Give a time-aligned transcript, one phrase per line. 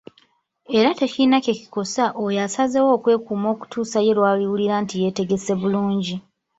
[0.77, 6.15] Era tekirina kye kikosa oyo asazeewo okwekuuma okutuusa ye lw'awulira nti yeetegese bulungi.